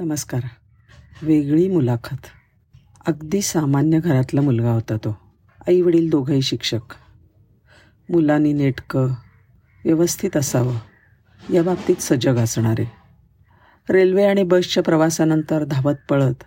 नमस्कार. 0.00 0.40
वेगळी 1.22 1.68
मुलाखत. 1.68 2.16
अगदी 3.06 3.42
सामान्य 3.42 4.00
घरातला 4.00 4.40
मुलगा 4.40 4.72
होता 4.72 4.96
तो. 4.96 5.18
आई 5.68 5.80
वडील 5.80 6.10
दोघंही 6.10 6.42
शिक्षक. 6.42 6.80
मुलांनी 8.10 8.52
नेटकं 8.52 9.06
व्यवस्थित 9.84 10.36
असावं 10.36 10.76
या 11.52 11.62
बाबतीत 11.62 11.96
सजग 11.96 12.36
असणारे. 12.36 12.92
रेल्वे 13.90 14.24
आणि 14.24 14.42
बसच्या 14.42 14.82
प्रवासानंतर 14.82 15.64
धावत 15.64 15.94
पळत 16.08 16.44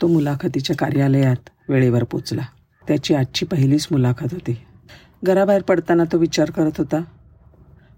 तो 0.00 0.06
मुलाखतीच्या 0.06 0.76
कार्यालयात 0.76 1.48
वेळेवर 1.68 2.04
पोचला. 2.04 2.42
त्याची 2.88 3.14
आजची 3.14 3.46
पहिलीच 3.46 3.88
मुलाखत 3.90 4.28
होती. 4.32 4.58
घराबाहेर 5.24 5.62
पडताना 5.62 6.04
तो 6.04 6.18
विचार 6.18 6.50
करत 6.50 6.72
होता 6.78 7.02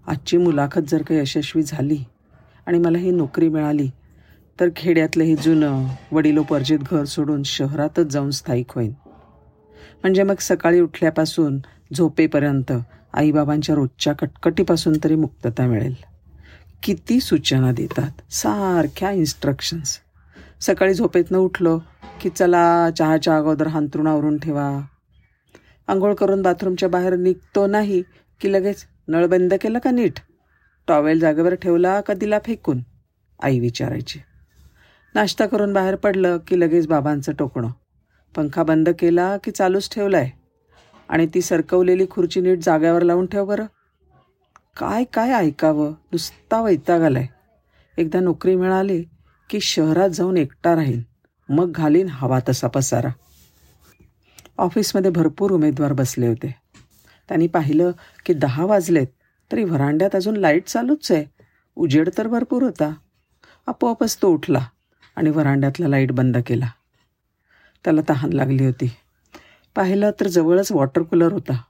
आजची 0.07 0.37
मुलाखत 0.37 0.81
जर 0.87 1.01
का 1.01 1.15
यशस्वी 1.15 1.63
झाली 1.63 1.97
आणि 2.65 2.77
मला 2.77 2.97
ही 2.97 3.11
नोकरी 3.11 3.49
मिळाली 3.49 3.89
तर 4.59 4.69
खेड्यातलं 4.75 5.23
हे 5.23 5.35
जुनं 5.35 5.87
वडिलोपर्जित 6.11 6.79
घर 6.91 7.03
सोडून 7.03 7.43
शहरातच 7.43 8.05
जाऊन 8.05 8.31
स्थायिक 8.31 8.65
होईन. 8.75 8.93
म्हणजे 10.01 10.23
मग 10.23 10.35
सकाळी 10.39 10.79
उठल्यापासून 10.79 11.59
झोपेपर्यंत 11.93 12.71
आईबाबांच्या 13.13 13.75
रोजच्या 13.75 14.13
कटकटीपासून 14.13 14.93
तरी 15.03 15.15
मुक्तता 15.15 15.67
मिळेल. 15.67 15.95
किती 16.83 17.19
सूचना 17.19 17.71
देतात. 17.71 18.11
सारख्या 18.31 19.11
इन्स्ट्रक्शन्स 19.11 19.99
सकाळी 20.61 20.93
झोपेतनं 20.93 21.37
उठलो 21.37 21.79
की 22.21 22.29
चला 22.29 22.89
चहाच्या 22.97 23.37
अगोदर 23.37 23.67
हांतरुणावरून 23.67 24.37
ठेवा. 24.37 24.81
आंघोळ 25.87 26.13
करून 26.13 26.41
बाथरूमच्या 26.41 26.89
बाहेर 26.89 27.15
निघतो 27.15 27.67
नाही 27.67 28.03
की 28.41 28.53
लगेच 28.53 28.85
नळ 29.07 29.25
बंद 29.25 29.53
केलं 29.53 29.79
का 29.79 29.91
नीट? 29.91 30.19
टॉवेल 30.87 31.19
जागेवर 31.19 31.55
ठेवला 31.55 32.01
का 32.01 32.13
दिला 32.13 32.39
फेकून? 32.45 32.79
आई 33.43 33.59
विचारायची. 33.59 34.19
नाश्ता 35.15 35.45
करून 35.45 35.73
बाहेर 35.73 35.95
पडलं 35.95 36.37
की 36.47 36.59
लगेच 36.59 36.87
बाबांचं 36.87 37.33
टोकणं. 37.33 37.69
पंखा 38.35 38.63
बंद 38.63 38.89
केला 38.89 39.37
की 39.37 39.51
चालूच 39.51 39.95
ठेवलाय. 39.95 40.29
आणि 41.09 41.27
ती 41.33 41.41
सरकवलेली 41.41 42.05
खुर्ची 42.09 42.41
नीट 42.41 42.59
जाग्यावर 42.63 43.01
लावून 43.01 43.25
ठेव 43.25 43.45
बरं. 43.45 43.65
काय 44.77 45.03
काय 45.03 45.31
ऐकावं? 45.31 45.91
नुसता 45.91 46.61
वैताग 46.61 47.01
आलाय. 47.01 47.27
एकदा 47.97 48.19
नोकरी 48.19 48.55
मिळाली 48.55 49.03
की 49.49 49.59
शहरात 49.59 50.09
जाऊन 50.09 50.37
एकटा 50.37 50.75
राहीन. 50.75 51.01
मग 51.49 51.71
घालीन 51.71 52.07
हवा 52.09 52.39
तसा 52.49 52.67
पसारा. 52.67 53.09
ऑफिसमध्ये 54.57 55.11
भरपूर 55.11 55.51
उमेदवार 55.51 55.93
बसले 55.93 56.27
होते. 56.27 56.55
त्यांनी 57.27 57.47
पाहिलं 57.47 57.91
की 58.25 58.33
दहा 58.33 58.65
वाजलेत 58.65 59.07
तरी 59.51 59.63
व्हरांड्यात 59.63 60.15
अजून 60.15 60.37
लाइट 60.37 60.67
चालूच 60.67 61.11
आहे. 61.11 61.25
उजेड 61.75 62.09
तर 62.17 62.27
भरपूर 62.27 62.63
होता. 62.63 62.93
आपोआपच 63.67 64.17
तो 64.21 64.29
उठला. 64.29 64.65
आणि 65.15 65.29
व्हरांड्यातला 65.29 65.87
लाइट 65.87 66.11
बंद 66.11 66.37
केला. 66.47 66.67
त्याला 67.83 68.01
तहान 68.09 68.33
लागली 68.33 68.65
होती. 68.65 68.91
पाहिलं 69.75 70.11
तर 70.19 70.27
जवळच 70.27 70.71
वॉटर 70.71 71.01
कूलर 71.01 71.31
होता. 71.31 71.61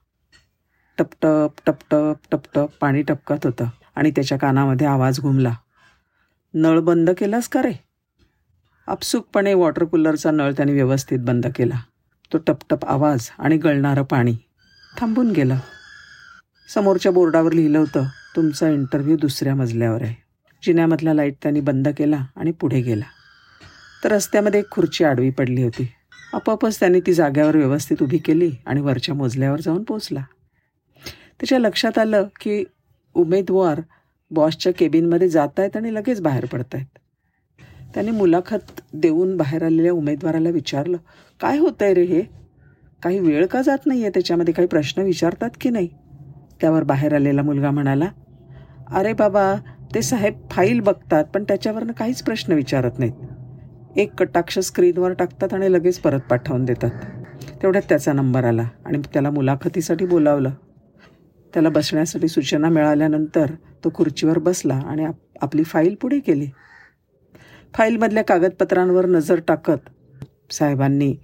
टपटप 0.98 1.52
टपटप 1.66 2.16
टपटप 2.32 2.70
पाणी 2.82 3.02
टपकत 3.02 3.46
होतं 3.46 3.66
आणि 3.96 4.12
त्याच्या 4.12 4.38
कानामध्ये 4.40 4.88
आवाज 4.88 5.20
घुमला. 5.20 5.54
नळ 6.54 6.80
बंद 6.80 7.10
केलास 7.10 7.48
का 7.48 7.62
रे? 7.62 7.74
आपसुकपणे 8.88 9.54
वॉटर 9.54 9.84
कूलरचा 9.84 10.32
नळ 10.32 10.52
त्याने 10.52 10.74
व्यवस्थित 10.74 11.20
बंद 11.20 11.48
केला. 11.56 11.82
तो 12.34 12.38
टपटप 12.38 12.86
आवाज 12.86 13.30
आणि 13.40 13.58
गळणारं 13.58 14.04
पाणी 14.04 14.38
थांबून 14.98 15.32
गेलं. 15.32 15.58
समोरच्या 16.74 17.12
बोर्डावर 17.12 17.52
लिहिलं 17.52 17.78
होतं 17.80 18.04
तुमचा 18.36 18.70
इंटरव्ह्यू 18.70 19.18
दुसऱ्या 19.18 19.56
मजल्यावर 19.56 20.02
आहे. 20.02 20.16
जिन्यामधला 20.64 21.14
लाइट 21.14 21.34
त्यांनी 21.42 21.60
बंद 21.60 21.88
केला 21.88 22.26
आणि 22.36 22.52
पुढे 22.52 22.82
गेला. 22.82 23.06
तर 24.06 24.12
रस्त्यामध्ये 24.12 24.60
एक 24.60 24.70
खुर्ची 24.72 25.04
आडवी 25.04 25.30
पडली 25.30 25.64
होती. 25.64 25.88
आपोआपच 26.34 26.80
त्याने 26.80 27.00
ती 27.00 27.14
जाग्यावर 27.14 27.56
व्यवस्थित 27.56 28.02
उभी 28.04 28.18
केली 28.18 28.50
आणि 28.66 28.82
वरच्या 28.82 29.16
मोजल्यावर 29.16 29.62
जाऊन 29.62 29.84
पोचला 29.84 30.20
त्याच्या 31.40 31.60
लक्षात 31.60 31.98
आलं 31.98 32.28
की 32.42 32.64
उमेदवार 33.16 33.82
बॉसच्या 34.32 34.74
केबिनमध्ये 34.74 35.30
जात 35.30 35.60
आहेत 35.60 35.78
आणि 35.78 35.94
लगेच 35.94 36.22
बाहेर 36.22 36.46
पडत 36.46 36.76
आहेत 36.76 37.00
त्याने 37.94 38.12
मुलाखत 38.12 38.82
देऊन 38.94 39.36
बाहेर 39.38 39.64
आलेल्या 39.64 39.92
उमेदवाराला 39.94 40.50
विचारलं 40.50 40.98
काय 41.42 41.58
होतंय 41.58 41.94
रे 41.94 42.04
हे? 42.04 42.22
काही 43.04 43.20
वेळ 43.20 43.46
का 43.46 43.62
जात 43.62 43.86
नाही 43.86 44.02
आहे 44.02 44.10
त्याच्यामध्ये? 44.10 44.54
काही 44.54 44.68
प्रश्न 44.68 45.02
विचारतात 45.02 45.58
की 45.62 45.70
नाही? 45.70 45.88
त्यावर 46.62 46.84
बाहेर 46.84 47.14
आलेला 47.16 47.42
मुलगा 47.42 47.72
म्हणाला 47.72 48.10
अरे 48.92 49.14
बाबा 49.14 49.54
ते 49.96 50.02
साहेब 50.02 50.48
फाईल 50.52 50.80
बघतात 50.80 51.26
पण 51.26 51.44
त्याच्यावरनं 51.44 51.94
काहीच 51.94 52.22
प्रश्न 52.24 52.54
विचारत 52.54 53.00
नाहीत. 53.00 53.14
एक 53.98 54.14
कटाक्ष 54.14 54.60
स्क्रीनवर 54.60 55.14
टाकतात 55.14 55.54
आणि 55.54 55.74
लगेच 55.74 56.00
परत 56.00 56.20
पाठवून 56.20 56.66
देतात. 56.66 56.92
तेवढ्यात 57.62 57.84
त्याचा 57.90 58.14
नंबर 58.14 58.44
आला 58.44 58.70
आणि 58.86 59.02
त्याला 59.14 59.30
मुलाखतीसाठी 59.30 60.06
बोलावलं. 60.06 60.52
त्याला 61.54 61.70
बसण्यासाठी 61.70 62.28
सूचना 62.28 62.70
मिळाल्यानंतर 62.70 63.46
तो 63.84 63.90
खुर्चीवर 63.96 64.40
बसला 64.40 64.74
आणि 64.74 65.06
आप 65.06 65.16
आपली 65.42 65.64
फाईल 65.64 65.96
पुढे 66.02 66.20
केली. 66.20 66.48
फाईलमधल्या 67.74 68.24
कागदपत्रांवर 68.24 69.06
नजर 69.06 69.40
टाकत 69.48 69.90
साहेबांनी 70.54 71.16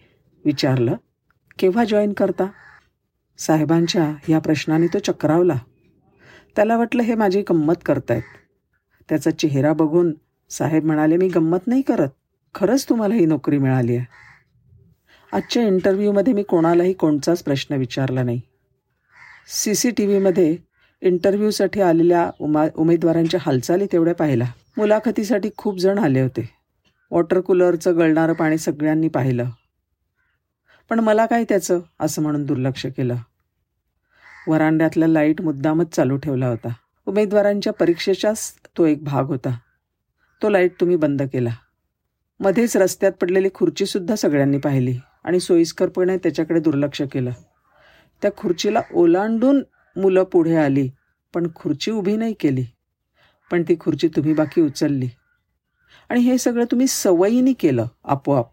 विचारलं 0.46 0.96
केव्हा 1.60 1.84
जॉईन 1.84 2.14
करता? 2.14 2.48
साहेबांच्या 3.38 4.14
या 4.30 4.40
प्रश्नाने 4.40 4.88
तो 4.88 5.00
चक्रावला. 5.00 5.56
त्याला 6.56 6.78
वाटलं 6.78 7.04
हे 7.04 7.16
माझी 7.16 7.42
गंमत 7.42 7.74
करतायत. 7.86 8.22
त्याचा 9.10 9.32
चेहरा 9.32 9.74
बघून 9.74 10.14
साहेब 10.50 10.86
म्हणाले 10.86 11.18
मी 11.18 11.28
गंमत 11.28 11.68
नाही 11.68 11.82
करत. 11.82 12.10
खरंच 12.56 12.90
तुम्हाला 12.90 13.16
ही 13.16 13.26
नोकरी 13.26 13.58
मिळाली 13.58 13.96
आहे? 13.96 14.06
आजच्या 15.34 15.64
इंटरव्ह्यूमध्ये 15.64 16.34
मी 16.34 16.44
कोणालाही 16.44 16.94
कोणताच 16.94 17.44
प्रश्न 17.44 17.76
विचारला 17.76 18.24
नाही. 18.24 18.42
सी 19.48 19.76
सी 19.76 19.92
टी 19.92 20.06
व्हीमध्ये 20.06 20.58
इंटरव्ह्यूसाठी 21.02 21.82
आलेल्या 21.82 22.32
उमा 22.40 22.68
उमेदवारांच्या 22.76 23.40
हालचाली 23.44 23.88
तेवढ्या 23.92 24.16
पाहिला 24.16 24.46
मुलाखतीसाठी 24.78 25.50
खूप 25.58 25.78
जण 25.78 26.00
आले 26.00 26.22
होते. 26.22 26.50
वॉटर 27.12 27.40
कूलरचं 27.40 27.98
गळणारं 27.98 28.34
पाणी 28.34 28.58
सगळ्यांनी 28.58 29.08
पाहिलं. 29.08 29.50
पण 30.90 31.00
मला 31.00 31.26
काय 31.26 31.44
त्याचं? 31.44 31.80
असं 32.00 32.22
म्हणून 32.22 32.46
दुर्लक्ष 32.46 32.86
केलं. 32.86 33.16
वरांड्यातला 34.48 35.08
लाइट 35.08 35.42
मुद्दामच 35.42 35.96
चालू 35.96 36.18
ठेवला 36.18 36.48
होता. 36.48 36.70
उमेदवारांच्या 37.06 37.74
परीक्षेचाच 37.74 38.54
तो 38.78 38.86
एक 38.86 39.04
भाग 39.04 39.26
होता. 39.26 39.58
तो 40.42 40.50
लाइट 40.50 40.72
तुम्ही 40.80 40.96
बंद 40.96 41.22
केला. 41.22 41.50
मध्येच 42.42 42.78
रस्त्यात 42.78 43.12
पडलेली 43.12 43.50
खुर्चीसुद्धा 43.54 44.16
सगळ्यांनी 44.16 44.58
पाहिली 44.58 45.00
आणि 45.24 45.40
सोयीस्करपणे 45.40 46.18
त्याच्याकडे 46.18 46.60
दुर्लक्ष 46.60 47.02
केलं. 47.02 47.32
त्या 48.22 48.32
खुर्चीला 48.38 48.82
ओलांडून 48.94 49.64
मुलं 49.96 50.24
पुढे 50.24 50.56
आली 50.56 50.90
पण 51.34 51.48
खुर्ची 51.56 51.92
उभी 51.92 52.18
नाही 52.18 52.34
केली. 52.34 52.66
पण 53.52 53.64
ती 53.64 53.76
खुर्ची 53.80 54.08
तुम्ही 54.08 54.34
बाकी 54.34 54.62
उचलली. 54.62 55.10
आणि 56.10 56.20
हे 56.20 56.38
सगळं 56.38 56.66
तुम्ही 56.66 56.88
सवयीने 56.88 57.54
केलं 57.54 57.88
आपोआप. 58.04 58.48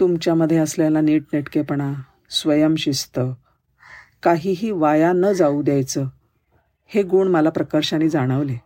तुमच्यामध्ये 0.00 0.56
असलेला 0.56 1.00
नीटनेटकेपणा 1.00 1.92
स्वयंशिस्त 2.30 3.20
काहीही 4.22 4.70
वाया 4.70 5.12
न 5.12 5.32
जाऊ 5.32 5.62
द्यायचं 5.62 6.06
हे 6.86 7.02
गुण 7.02 7.28
मला 7.28 7.50
प्रकर्षाने 7.50 8.08
जाणवले. 8.08 8.56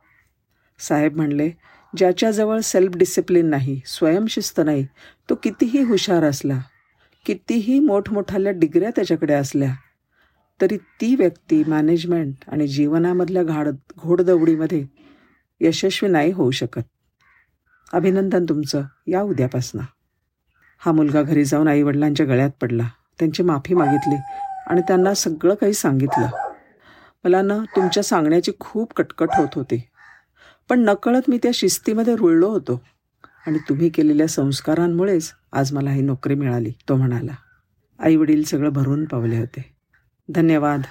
साहेब 0.79 1.17
म्हणले 1.17 1.51
ज्याच्याजवळ 1.97 2.61
सेल्फ 2.61 2.97
डिसिप्लिन 2.97 3.47
नाही 3.47 3.81
स्वयंशिस्त 3.87 4.61
नाही 4.65 4.87
तो 5.31 5.35
कितीही 5.35 5.83
हुशार 5.83 6.25
असला 6.25 6.59
कितीही 7.27 7.79
मोठमोठाल्या 7.79 8.53
डिग्र्या 8.53 8.91
त्याच्याकडे 8.91 9.35
असल्या 9.35 9.75
तरी 10.61 10.77
ती 10.77 11.15
व्यक्ती 11.15 11.65
मॅनेजमेंट 11.67 12.35
आणि 12.49 12.67
जीवनामधल्या 12.67 13.43
घाड 13.43 13.69
घोडदौडीमध्ये 13.99 14.85
यशस्वी 15.61 16.09
नाही 16.09 16.33
होऊ 16.33 16.51
शकत. 16.51 16.83
अभिनंदन 17.93 18.45
तुमचं 18.45 18.83
या 19.07 19.23
उद्यापासनं. 19.23 19.83
हा 20.79 20.93
मुलगा 20.93 21.23
घरी 21.23 21.45
जाऊन 21.45 21.69
आईवडिलांच्या 21.69 22.27
गळ्यात 22.27 22.51
पडला 22.61 22.89
त्यांची 23.19 23.43
माफी 23.43 23.75
मागितली 23.75 24.17
आणि 24.67 24.81
त्यांना 24.81 25.15
सगळं 25.15 25.55
काही 25.55 25.73
सांगितलं. 25.73 26.27
मला 27.25 27.43
ना 27.43 27.59
तुमच्या 27.77 28.03
सांगण्याची 28.03 28.53
खूप 28.61 28.93
कटकट 28.93 29.29
होत 29.35 29.49
होती. 29.55 29.83
पण 30.69 30.81
नकळत 30.81 31.23
मी 31.29 31.39
त्या 31.43 31.51
शिस्तीमध्ये 31.55 32.17
रुळलो 32.17 32.49
होतो. 32.49 32.83
आणि 33.47 33.59
तुम्ही 33.69 33.89
केलेल्या 33.89 34.27
संस्कारांमुळेच 34.27 35.33
आज 35.53 35.73
मला 35.73 35.91
ही 35.91 36.03
नोकरी 36.03 36.35
मिळाली 36.35 36.73
तो 36.89 36.97
म्हणाला. 36.97 37.33
आईवडील 37.99 38.43
सगळं 38.45 38.73
भरून 38.73 39.05
पावले 39.05 39.39
होते. 39.39 39.75
धन्यवाद. 40.29 40.83